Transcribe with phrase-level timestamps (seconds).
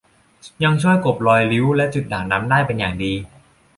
[0.63, 1.17] ยังช่วยกลบ
[1.51, 3.13] ริ้วรอย และจุดด่างดำได้เป็นอย่างดี